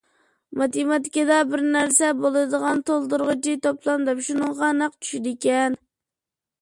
[0.59, 5.79] ماتېماتىكىدا بىر نەرسە بولىدىغان تولدۇرغۇچى توپلام دەپ، شۇنىڭغا نەق چۈشىدىكەن.